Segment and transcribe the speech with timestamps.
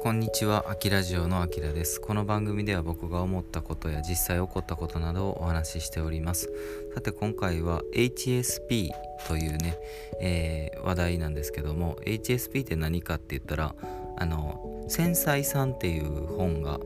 [0.00, 2.00] こんにちは、あきラジオのあきらです。
[2.00, 6.48] この番組では僕が思ったことや実際起こったことなどをお話ししております。
[6.94, 8.90] さて今回は HSP
[9.26, 9.76] というね、
[10.20, 13.74] えー、話題なんですけども、HSP って何かって言ったら、
[14.16, 16.78] あの、繊細さんっていう本が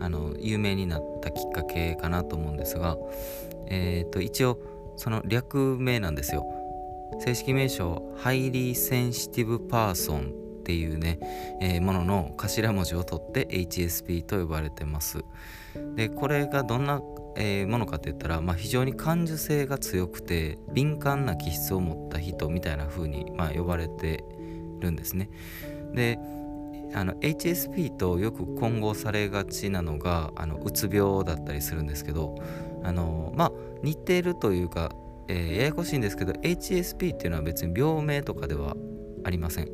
[0.00, 2.98] あの有名になったきっかけかなと思うんですが、
[3.68, 4.58] えー、と一応
[4.96, 6.44] その略名なんですよ。
[7.20, 11.18] 正式名称、 Highly Sensitive Person っていうね、
[11.62, 15.24] えー、ものの頭文字を取って HSP と呼ばれてます。
[15.96, 17.00] でこれがどんな、
[17.38, 24.22] えー、ものかって言ったら、まあ、非常に感受性が強くて敏感な気質を持った人みたいな風に、まあ、呼ばれて
[24.80, 25.30] るんですね。
[25.94, 26.18] で
[26.92, 32.34] あの HSP とよく混合されがちなのがあのうつ病だったりするんですけど
[32.82, 34.90] あのまあ似てるというか、
[35.28, 38.76] えー、ややこしいんですけど HSP っていうのは別に病名とかでは
[39.24, 39.68] ありません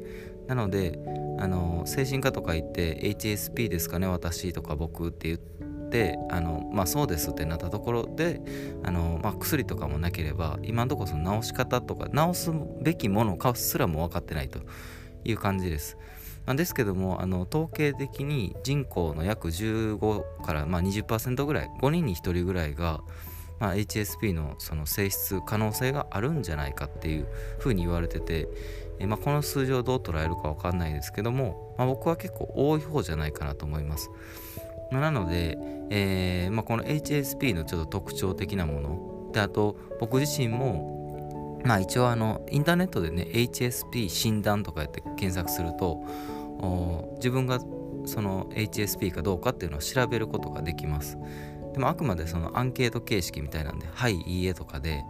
[0.46, 0.98] なので
[1.38, 5.38] あの精神科とか行って HSP ですかね私とか僕って言っ
[5.90, 8.40] てあのまあそうですってなったところで
[8.82, 14.60] あの、まあ、薬とかもなければ今のところその治し方とか治すべきものかすらも分かってないと
[15.24, 15.96] いう感じです。
[16.46, 23.00] ですけどもあの統計的に人口の約15からまあ20%ぐらい5人に1人ぐらいが
[23.60, 27.26] まあ、HSP のその性質可能性があるんじゃないかっていう
[27.58, 28.48] ふうに言われてて、
[28.98, 34.10] えまあ、この数字をどう捉えるか分かんないですけども、まあ、僕は結構多い方じゃないかなと思います。
[34.90, 35.58] まあ、なので、
[35.90, 46.04] えーまあ、この HSP のちょっと特徴的なものであと僕自身もまあ一応あのインターネットでね HSP 診断とかやって検索すると
[47.16, 47.58] 自分が
[48.06, 51.18] その HSP かどうかっていうのを調べることができます。
[51.72, 55.02] でもあくまでそのアンケート形式みたいなんで「はい」「いいえ」とかで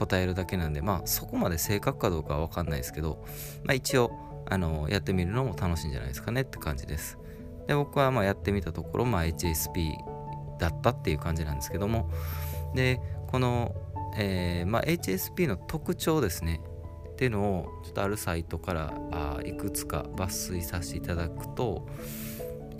[0.00, 3.22] 答えるだけなんでまあそこまで正確かどうかは分かんないですけど、
[3.64, 4.10] まあ、一応
[4.48, 7.18] あのやってみるのも楽しいんじゃないですかねって感じです
[7.66, 9.92] で僕はまあやってみたところ、まあ、HSP
[10.58, 12.10] だったっていう感じなんですけども
[12.74, 12.98] で
[13.28, 13.74] この、
[14.16, 16.62] えーまあ、HSP の特徴ですね
[17.12, 21.86] っていうのをちょっとあるサイトからあいくつか抜粋させていただくと、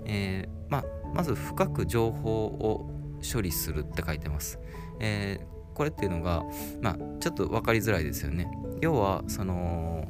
[0.05, 2.89] えーまあ、まず深く情報を
[3.21, 4.59] 処理するって書いてます。
[4.99, 6.43] えー、これっていうのが、
[6.81, 8.49] まあ、ちょっと分かりづらいですよね。
[8.81, 10.07] 要はその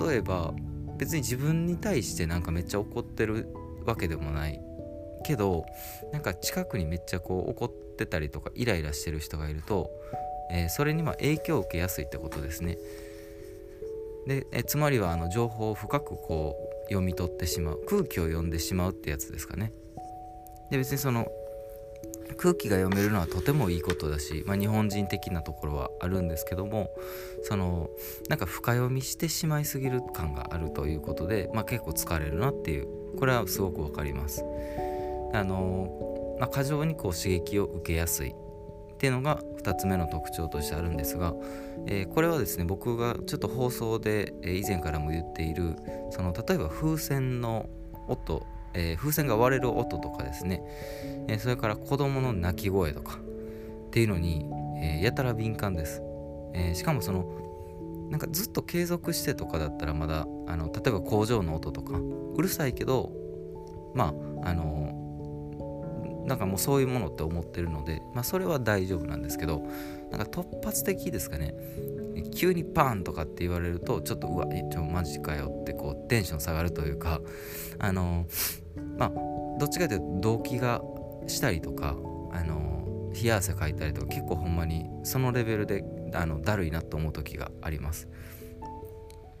[0.00, 0.52] 例えば
[0.96, 3.48] 別に自分に対してなんかめっちゃ怒ってる
[3.84, 4.60] わけでもない
[5.24, 5.66] けど
[6.12, 9.90] なんか近くにめっちゃこう怒ってたりとかイライラしてる人がいると、
[10.50, 12.78] えー、それにま影響を受けやすいってことですね。
[14.26, 19.72] でえつまりはあの情報を深くこう読み取ってしまう空気を読んでしまうってやつですかね。
[20.70, 21.28] で別にその
[22.36, 26.90] 空気が読めるのはとてもいいことだし、まあ、日本人的なところはあるんですけども
[27.42, 27.88] その
[28.28, 34.44] なんか深読みしてしまいすぎる感があるということで、まあ、結構疲れるなっていうこれはすごくわかります。
[35.32, 41.34] あのまあ、過剰にこう刺激を受けやすいっていうのが2つ目の特徴としてあるんですが、
[41.86, 45.76] えー、これはですね僕がちょっと放送で、以前からも言っている
[46.10, 47.68] その例えば風船の
[48.08, 50.62] 音えー、風船が割れる音とかですね、
[51.28, 53.18] えー、それから子供の泣き声とか。
[53.86, 54.46] っていうのに、
[54.82, 56.02] えー、やたら敏感です、
[56.52, 57.24] えしかもその
[58.10, 61.98] なんかずっと継続してとかだったらまだあの例えば工場の音とか。
[62.36, 63.12] うるさいけど
[63.94, 69.62] まああのなんかもうそういうものって思ってるので、まあ、それは大丈夫なんですけど
[70.10, 71.54] なんか突発的ですかね。
[72.22, 77.20] 急にパーンとかって言われるとちょっとうわちょマジかよってこうテンション下がるというか
[77.78, 78.26] あの
[78.98, 79.12] まあ
[79.58, 80.82] どっちかというと動機が
[81.26, 81.96] したりとか
[82.32, 88.08] あの冷や汗かいたりとか結構ほんまにそのレベルであのだるいなと思う時があります。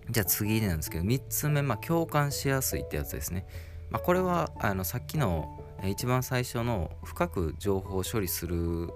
[0.08, 3.44] じゃあ次なんですけど3つ目、まあ、共感しやすいってやつですね、
[3.90, 8.88] まあ、これはあのさっきの一番最初の深く情報処理する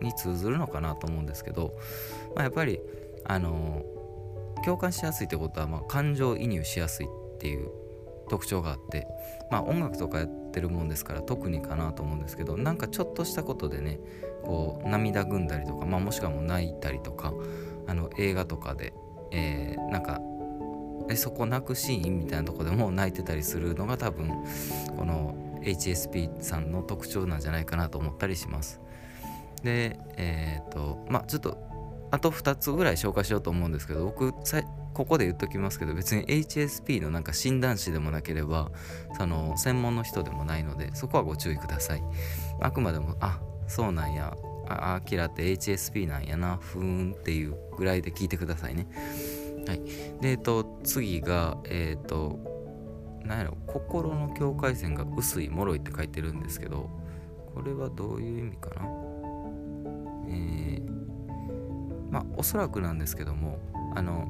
[0.00, 1.74] に通ずるのかなと思うんですけど、
[2.34, 2.80] まあ、やっぱり
[3.24, 3.84] あの
[4.64, 7.70] 共感しやすいってことは、まあ、感情移入しやすいっていう
[8.28, 9.06] 特徴があって、
[9.50, 13.98] まあ、音楽とかやってるもんですから特にかなと思うんですけどなんかちょっとしたことでね
[14.44, 17.32] こう涙ぐんだりとか、まあ、もしくはもう泣いたりとか
[17.86, 18.92] あの映画とかで、
[19.32, 20.20] えー、なんか
[21.10, 24.28] えそこ泣くシーンみたいなとこでも泣いてたりするのが多分
[24.96, 28.80] この HSP さんの特徴なんじゃないかなと思ったりします。
[29.62, 31.71] でえっ、とまあちょっと
[32.12, 34.32] あと2つぐらい紹介しようと思うんですけど僕
[34.92, 38.70] ここで言っときますけど別に HSP のなんか診断士でもなければ
[39.16, 42.02] その専門の人でもないのでそこはご注意ください。
[42.60, 44.36] あくまでもあそうなんや。
[44.68, 46.58] あアキラって HSP なんやな。
[46.58, 48.86] ふーんっていうぐらいで聞いてくださいね。
[49.66, 49.80] はい。
[50.20, 52.38] でえっと次がえっ、と
[53.24, 53.56] なんやろ。
[53.66, 56.90] 心の境界線が薄い脆いって書いてるんですけど
[57.54, 58.82] これはどういう意味かな？
[60.28, 61.01] えー、
[62.12, 63.58] まあおそらくなんですけども
[63.96, 64.28] あの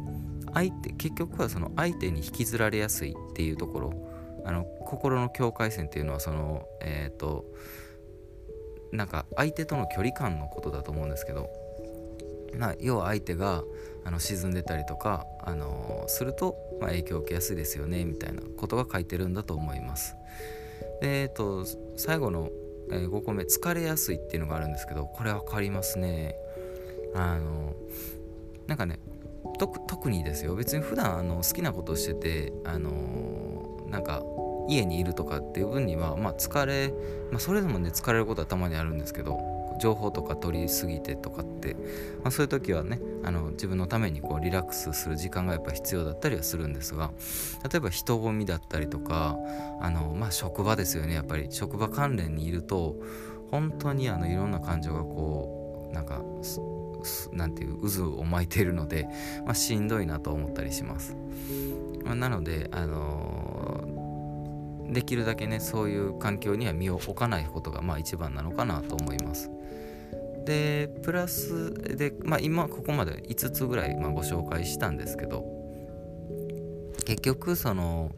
[0.55, 3.93] 相手結局はその相手に引きずられやすいっていうところ
[4.46, 7.44] あの心の境界線っていうのはそのえっ、ー、と
[8.93, 11.50] なんか相手との距離感のことだと思うんですけど
[12.58, 13.62] ま、要は相手が
[14.05, 20.17] あの沈んでたりとか、あのー、すると、まあ、影響を受けやすいですよねみたいなことが書いてるんだと思います。
[21.00, 21.64] でえっ、ー、と
[21.96, 22.50] 最後の、
[22.90, 26.37] え、5個目疲れやすいっていうのがあるんですけどこれ分かりますね。
[27.14, 27.74] あの
[28.66, 28.98] なんかね
[29.58, 30.54] 特にですよ。
[30.54, 34.22] 別に普段あの好きなことをしててあのなんか
[34.68, 36.92] 家にいるとかっていう分にはまあ疲れ、
[37.30, 39.38] まあ、それでもね疲れることはたまにあるんですけど
[39.80, 41.74] 情報とか取りすぎてとかって、
[42.22, 47.10] まあ、そういう時はねあの自分のためにこうリラックスする時間がやっぱ必要だったりはするんですが
[47.68, 49.36] 例えば人混みだったりとか
[49.80, 51.48] あの、まあ、職場ですよねやっぱり。
[51.50, 52.96] 職場関連にいると
[53.50, 56.22] 本当にあのいろんな感情がこうなんか
[57.32, 59.08] なんていう渦を巻いているので、
[59.44, 61.16] まあ、しんどいなと思ったりします。
[62.04, 69.50] まあ、なので、あのー、できるだけねそういう環境には身を置かないことがまあ一番なのかなと思います。
[70.44, 75.44] でプラスで、まあ、今ここまで5つぐらいまご紹介したんですけど
[77.05, 78.10] 結局その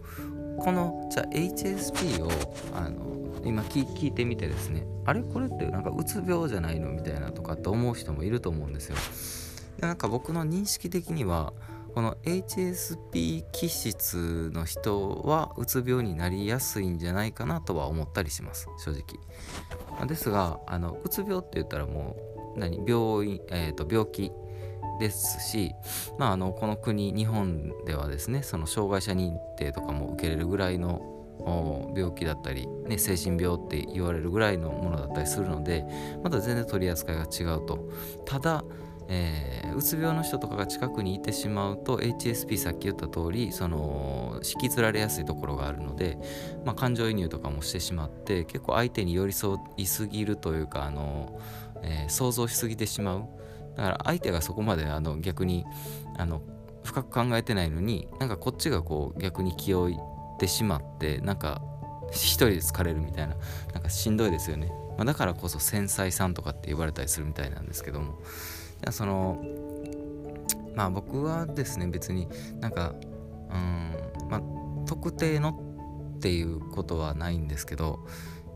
[0.58, 2.30] このじゃあ HSP を
[2.74, 4.86] あの今聞いてみてですね。
[5.04, 5.22] あれ？
[5.22, 6.90] これってなんかうつ病じゃないの？
[6.90, 8.96] みたいなとかって思う人もいると思うんですよ。
[9.80, 11.52] でなんか僕の認識的には
[11.94, 18.68] この HSP 気質の人はうつ病になりやすいんじゃないかなとは思ったりします。
[18.78, 20.06] 正直。
[20.06, 22.16] ですがあのうつ病って言ったらも
[22.56, 22.78] う何？
[22.78, 24.32] 病院、えーと、病気
[25.00, 25.74] ですし、
[26.18, 31.00] まあ、あのこの国日本ではですねその障害者認定とかも受けれるぐらいの
[31.94, 35.84] 病気だったり、ね、精神病って言われるぐらいのものだったりするので
[36.22, 37.88] また全然取り扱いが違うと。
[38.24, 38.64] ただ
[39.08, 46.18] えー、うつ病の人とかが近くにいてしまうと HSP さっき言った通りその引きずられやすいところがあるので、
[46.64, 51.38] まあ、感情移入とかもしてしまって結構相手に寄り添いすぎるというかあの、
[51.82, 53.28] えー、想像しすぎてしまう。
[53.76, 55.64] だから相手がそこまであの逆に
[56.16, 56.42] あの
[56.84, 59.90] 深く考えてないのになんかこっちがこう逆に気負
[60.44, 61.62] ってしまってなんか
[62.10, 63.34] 一人で疲れるみたいな
[63.72, 68.18] なんかしんどいですよね、まあ、だからこそ繊細さんとかって呼ばれたりするみたいなんですけども。
[68.90, 69.42] その
[70.74, 72.28] まあ僕はですね別に
[72.60, 72.94] なんか
[73.50, 74.40] うんまあ
[74.86, 75.58] 特定の
[76.18, 78.00] っていうことはないんですけど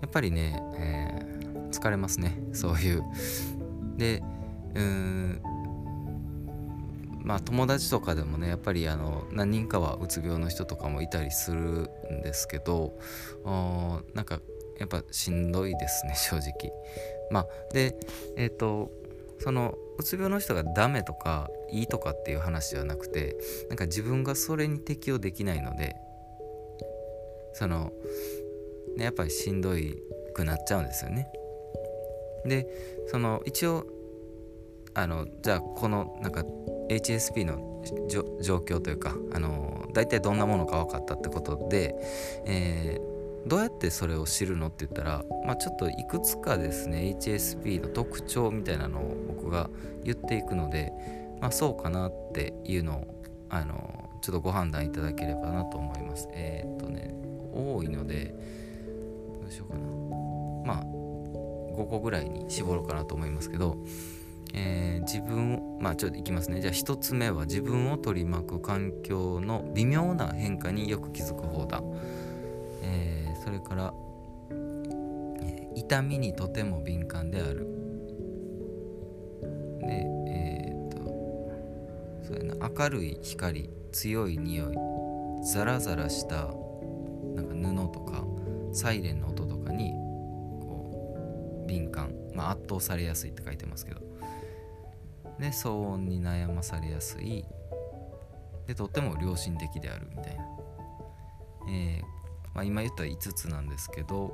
[0.02, 2.38] やっぱりね、えー、疲れますね。
[2.52, 3.02] そういう。
[3.96, 4.22] で
[4.74, 5.42] うん
[7.28, 12.98] まあ友達とかでもねやっぱりあの何人かはうつ病の人とかもいたりするんですけど
[14.14, 14.40] なんか
[14.78, 16.72] やっぱしんどいですね 正直
[17.30, 17.94] まあで
[18.36, 18.90] えっ、ー、と
[19.40, 23.36] そのうつ病の人がダメとかいいとかっていう話ではなくて
[23.68, 25.96] なんか自分がそれに適応できないので
[27.52, 27.92] その、
[28.96, 30.02] ね、やっぱりしんどい
[30.32, 31.30] くなっちゃうんですよね。
[32.46, 32.66] で
[33.08, 33.84] その一応
[34.94, 36.42] あのじゃあこのなんか
[36.88, 37.82] HSP の
[38.40, 41.94] 状況というかあの大体どんなものか分かったってことで、
[42.46, 49.70] えーどうやってそれを知るのって言ったら、まあ、ちょっといくつかですね HSP の特徴みたいなのを僕が
[50.04, 50.92] 言っていくので、
[51.40, 56.28] まあ、そうかなっていうのをあのちょっとご判断いただければなと思います。
[56.32, 57.14] え、っとね
[57.54, 58.34] 多いので
[59.40, 59.86] どうしようかな。
[60.66, 63.78] まあ5個ぐらいに絞ろうかなと思いますけど
[64.54, 66.60] えー、自分をまあちょっといきますね。
[66.60, 71.82] じゃあ1つ目は自分を取り巻く環境の微妙な変化によく気づく方だ。
[72.82, 73.92] えー、それから、
[74.50, 77.66] えー、痛みにとても敏感である。
[79.80, 80.96] でえー、っと
[82.26, 82.68] そうやな。
[82.68, 84.76] 明るい光強い匂い
[85.52, 86.48] ザラザラした
[87.34, 88.24] なんか布とか
[88.72, 89.92] サイレンの音とかに
[90.60, 94.07] こう敏感、まあ、圧倒されやすいって書いてますけど。
[95.38, 97.44] で騒音に悩まされやすい
[98.66, 100.44] でとっても良心的であるみたいな、
[101.70, 102.02] えー、
[102.54, 104.32] まあ、今言った5つなんですけど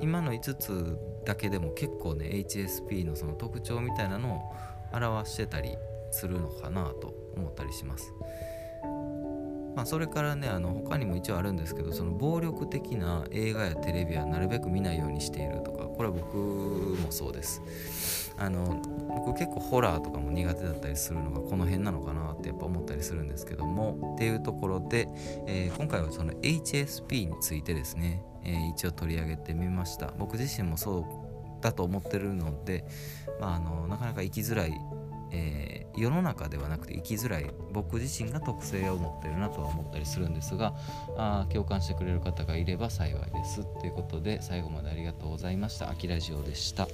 [0.00, 4.54] 今の5つだけでも結構ね HSP のその特徴みたいなのを
[4.92, 5.76] 表してたり
[6.10, 8.12] するのかなと思ったりします。
[9.76, 18.34] まあ、それからねあの他にも一応あるんですけどその暴力的な映画やテレビはなるべく見ないようにしているとかこれは僕もそうです。
[18.38, 18.82] あの
[19.14, 25.08] 僕結構ホラーとかも苦手だったりするのがこの辺なのかなってやっぱ思ったりするんですけどもっていうところで、
[25.46, 30.98] えー、今回はその HSP についてですね、えー、一応取り上げてみました僕自身もそ
[31.60, 32.84] うだと思ってるので、
[33.40, 34.78] まあ、あのなかなか生きづらい
[35.32, 40.74] えー、世の中ではなくて生きづらい僕自身が特性を持ってるなとは思ったりするんですが
[41.16, 45.90] あ共感してくれる方がいれば幸いですということで最後までありがとうございました。
[45.90, 46.88] あきラジオでした。